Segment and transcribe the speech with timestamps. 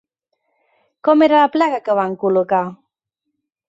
[1.09, 2.67] Com era la placa que van col·locar?